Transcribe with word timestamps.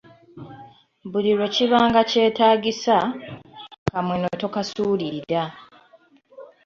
Buli 1.11 1.31
lwe 1.37 1.47
kiba 1.55 1.79
nga 1.87 2.01
kyetaagisa, 2.09 2.95
akamweno 3.87 4.27
tokasuulirira. 4.41 5.43